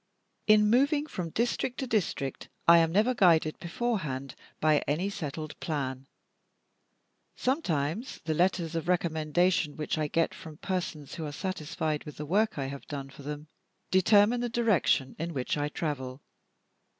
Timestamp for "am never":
2.79-3.13